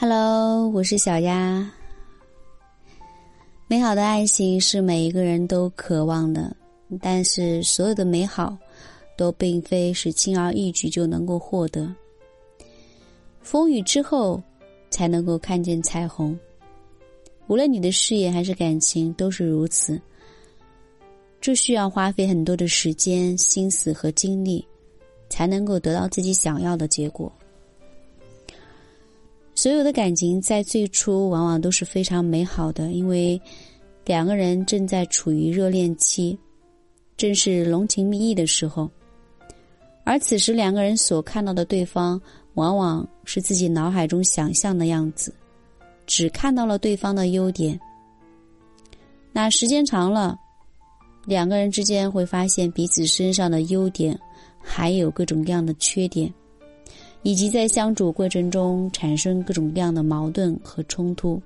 [0.00, 1.68] Hello，我是小丫。
[3.66, 6.56] 美好的爱情是每一个人都渴望的，
[7.00, 8.56] 但是所有的美好
[9.16, 11.92] 都并非是轻而易举就能够获得。
[13.40, 14.40] 风雨之后，
[14.88, 16.38] 才能够看见彩虹。
[17.48, 20.00] 无论你的事业还是感情，都是如此。
[21.40, 24.64] 这需要花费很多的时间、心思和精力，
[25.28, 27.32] 才能够得到自己想要的结果。
[29.58, 33.42] 所有的感情在最初往往都是非常美好的，因为
[34.04, 36.38] 两个人正在处于热恋期，
[37.16, 38.88] 正是浓情蜜意的时候。
[40.04, 42.20] 而此时两个人所看到的对方，
[42.54, 45.34] 往往是自己脑海中想象的样子，
[46.06, 47.76] 只看到了对方的优点。
[49.32, 50.38] 那时间长了，
[51.26, 54.16] 两个人之间会发现彼此身上的优点，
[54.60, 56.32] 还有各种各样的缺点。
[57.22, 61.40] 以及在相处过程中产生各种各样的矛盾和冲突，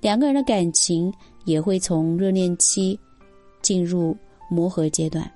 [0.00, 1.12] 两个人的感情
[1.44, 2.98] 也会从热恋期
[3.62, 4.16] 进入
[4.50, 5.30] 磨合阶段。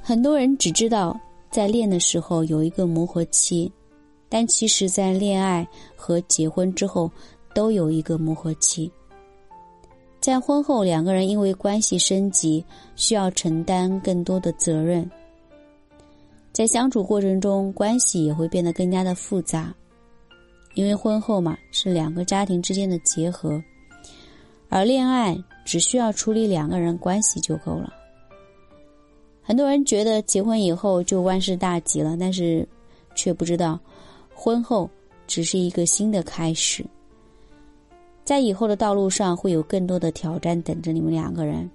[0.00, 1.18] 很多人只知道
[1.50, 3.70] 在恋的时候有一个磨合期，
[4.28, 7.10] 但其实在恋爱和结婚之后
[7.54, 8.90] 都有一个磨合期。
[10.20, 12.64] 在婚后，两个人因为关系升级，
[12.96, 15.08] 需要承担更多的责任。
[16.58, 19.72] 在相处过程中，关系也会变得更加的复杂，
[20.74, 23.62] 因为婚后嘛是两个家庭之间的结合，
[24.68, 27.94] 而恋爱只需要处理两个人关系就够了。
[29.40, 32.66] 很多人觉得结婚以后就万事大吉了，但是
[33.14, 33.78] 却不知道，
[34.34, 34.90] 婚后
[35.28, 36.84] 只是一个新的开始，
[38.24, 41.70] 在以后的道路上会有更多的挑战等着你们两个人，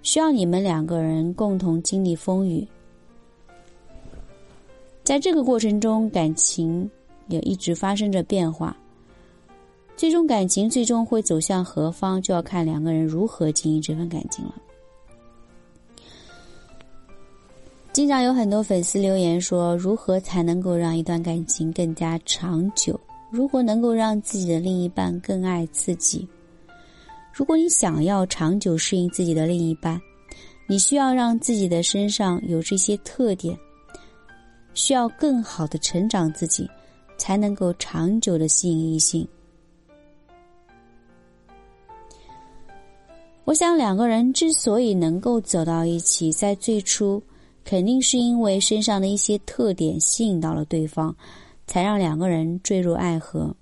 [0.00, 2.66] 需要你们两个人共同经历风雨。
[5.06, 6.90] 在这个过程中，感情
[7.28, 8.76] 也一直发生着变化。
[9.96, 14.54] 最终，感情最终会走向何方，就要看两个人如何经营这份感情了。
[17.92, 22.98] 经常有很多粉丝留言说：“如何才能够让一段感情更加长久？
[23.30, 26.26] 如何能够让自己的另一半更爱自己？”
[27.32, 30.02] 如果你想要长久适应自己的另一半，
[30.66, 33.56] 你需要让自己的身上有这些特点。
[34.76, 36.70] 需要更好的成长自己，
[37.18, 39.26] 才能够长久的吸引异性。
[43.44, 47.22] 我想两个人之所以能够走到一起，在最初
[47.64, 51.14] 肯定是因为身上的一些特点吸引到了对方，
[51.66, 53.54] 才让两个人坠入爱河。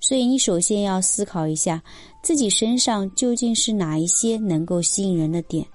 [0.00, 1.82] 所以你首先要思考一下，
[2.22, 5.66] 自己身上究竟是哪一些能够吸引人的点。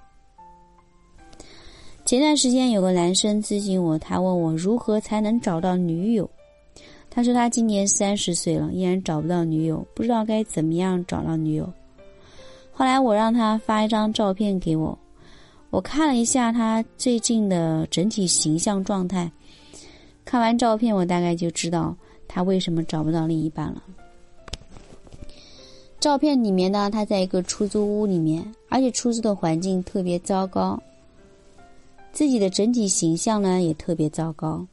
[2.04, 6.28] 前段时间有个男生咨询我，他问我如何才能找到女友。
[7.08, 11.72] 他说他今年三十岁了，依然找不到女友，不知道该怎么样找到女友。
[12.72, 14.98] 后来我让他发一张照片给我，
[15.70, 19.30] 我看了一下他最近的整体形象状态。
[20.26, 21.96] 看完照片，我大概就知道
[22.28, 23.82] 他为什么找不到另一半了。
[25.98, 30.78] 照片里面呢，他在一个出租屋里面，而且出租的环境特别糟糕。
[32.14, 34.64] 自己的整体形象呢也特别糟糕，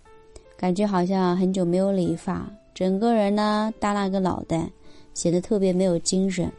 [0.55, 4.69] 感觉好像很久没有理发，整个人呢耷拉个脑袋，
[5.15, 6.51] 显得特别没有精神，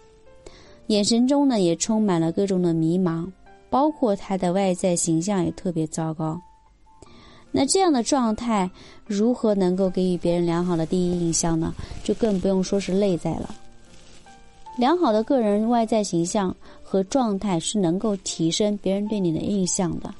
[0.88, 3.30] 眼神中呢也充满了各种的迷茫，
[3.70, 6.36] 包括他的外在形象也特别糟糕。
[7.52, 8.68] 那这样的状态
[9.06, 11.72] 如何能够给予别人良好的第一印象呢？
[12.02, 13.54] 就更不用说是内在了。
[14.76, 20.12] 良好的个人外在形象和状态是能够提升别人对你的印象的。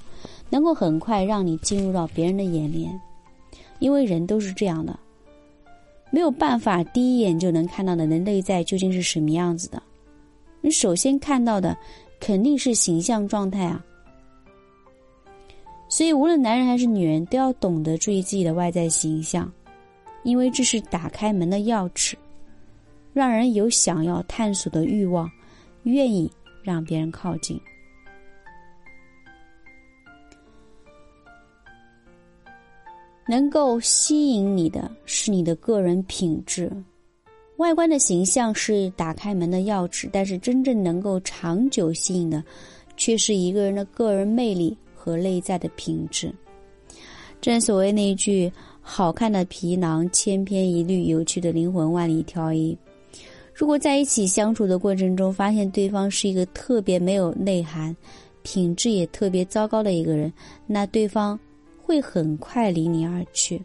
[0.52, 3.00] 能够很快让你进入到别人的眼帘，
[3.78, 4.94] 因为人都是这样的，
[6.10, 9.82] 没有办法第一眼就能看到的人内在究竟是什么样子的。
[10.60, 11.74] 你首先看到的
[12.20, 13.82] 肯定是形象状态啊，
[15.88, 19.50] 所以无论男人还是女人都要懂得注意自己的外在形象，
[20.22, 22.12] 因为这是打开门的钥匙，
[23.14, 25.30] 让人有想要探索的欲望，
[25.84, 26.30] 愿意
[26.62, 27.58] 让别人靠近。
[33.28, 36.70] 能够吸引你的是你的个人品质，
[37.56, 42.42] 外观的形象是打开门的钥匙，但是真正能够长久吸引的，
[42.96, 46.34] 却是一个人的个人魅力和内在的品质。
[47.40, 48.52] 正所谓那一句
[48.82, 52.76] “好看的皮囊千篇一律，有趣的灵魂万里挑一”。
[53.54, 57.94] 如果在一起相处的过程中，发现对方是一个特别没有内涵、
[58.42, 60.32] 品质也特别糟糕的一个人，
[60.66, 61.38] 那对方。
[61.92, 63.62] 会很快离你而去，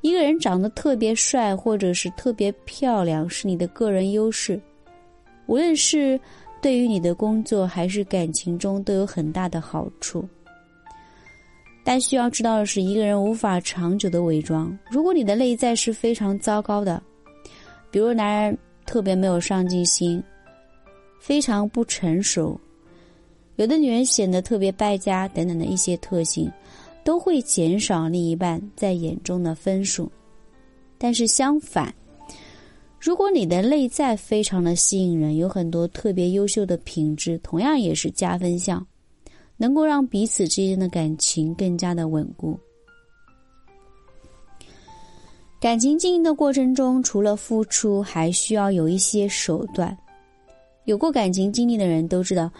[0.00, 4.58] 一个人长得特别帅，或者是特别漂亮，是你的个人优势。
[5.44, 6.18] 无论是
[6.62, 10.26] 对于你的工作还是感情中，都有很大的好处。
[11.84, 14.74] 但需要知道的是，一个人无法长久的伪装。
[14.90, 17.02] 如果你的内在是非常糟糕的，
[17.90, 20.22] 比如男人特别没有上进心，
[21.20, 22.58] 非常不成熟，
[23.56, 26.50] 有的女人显得特别败家等等的一些特性，
[27.04, 30.10] 都会减少另一半在眼中的分数。
[30.98, 31.94] 但是相反，
[33.00, 38.86] 如果你的内在非常的吸引人，有很多特别优秀的品质，同样也是加分项。
[39.58, 42.58] 能够让彼此之间的感情更加的稳固。
[45.60, 49.96] 感情经营的过程中，除了付出，还需要有一些手段。
[50.84, 52.50] 有过感情经历的人都知道，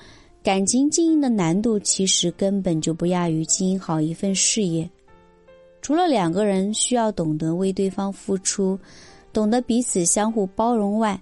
[0.43, 4.89] 感情经营的难度其实根本就不亚于经营好一份事业。
[5.81, 8.79] 除了两个人需要懂得为对方付出，
[9.33, 11.21] 懂得彼此相互包容外，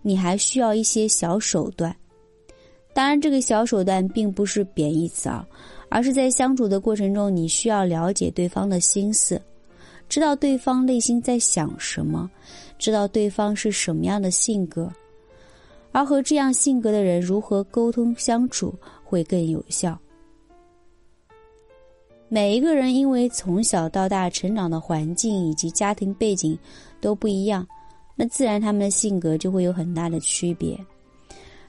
[0.00, 1.94] 你还需要一些小手段。
[2.94, 5.46] 当然，这个小手段并不是贬义词啊，
[5.90, 9.40] 而是在相处的过程中，你需要了解对方的心思，
[10.08, 12.30] 知道对方内心在想什么，
[12.78, 14.90] 知道对方是什么样的性格，
[15.94, 18.74] 而和这样性格的人如何沟通相处
[19.04, 19.96] 会更有效。
[22.28, 26.58] 每一个人因为从小到大成长的环境以及家庭背景
[27.00, 27.64] 都不一样，
[28.16, 30.76] 那自然他们的性格就会有很大的区别。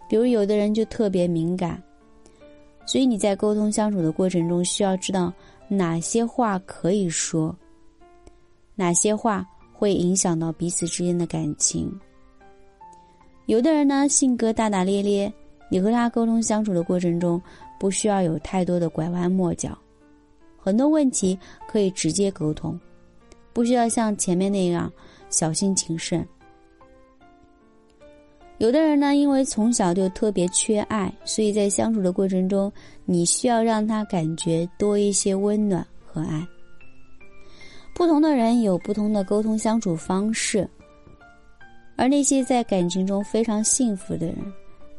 [0.09, 1.79] 比如，有的人就特别敏感，
[2.83, 5.31] 所以你在沟通相处的过程中，需要知道
[5.67, 7.55] 哪些话可以说，
[8.73, 11.95] 哪些话会影响到彼此之间的感情。
[13.45, 15.31] 有的人呢，性格大大咧咧，
[15.69, 17.41] 你和他沟通相处的过程中，
[17.79, 19.77] 不需要有太多的拐弯抹角，
[20.57, 21.37] 很多问题
[21.67, 22.79] 可以直接沟通，
[23.53, 24.91] 不需要像前面那样
[25.29, 26.27] 小心谨慎。
[28.57, 32.71] 有的人呢，因为从小就特别缺爱，所以在相处的过程中，
[33.03, 36.47] 你需要让他感觉多一些温暖和爱。
[37.93, 40.67] 不同的人有不同的沟通相处方式，
[41.95, 44.37] 而那些在感情中非常幸福的人，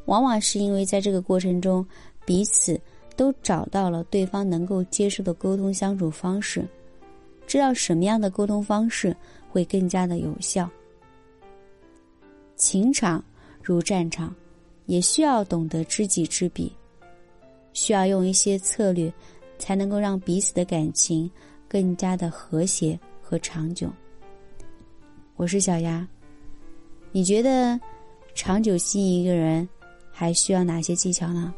[0.06, 1.86] 往往是因为在这个过程中，
[2.24, 2.80] 彼此
[3.16, 6.66] 都找到了对方能够接受的沟通相处方式，
[7.46, 9.16] 知道什么样的沟通方式
[9.50, 10.68] 会更加的有效。
[12.56, 13.22] 情场。
[13.62, 14.32] 如战场，
[14.84, 16.70] 也需要懂得知己知彼，
[17.72, 19.12] 需要用一些策略，
[19.58, 21.28] 才能够让彼此的感情
[21.66, 23.90] 更加的和谐和长久。
[25.34, 26.06] 我是小丫，
[27.16, 27.80] 你觉得
[28.34, 29.66] 长久吸引一个人
[30.12, 31.54] 还需要哪些技巧呢？